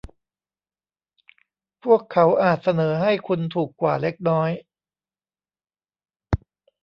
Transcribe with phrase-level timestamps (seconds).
[1.83, 4.49] พวกเขาอาจเสนอให้คุณถูกกว่าเล็กน้อย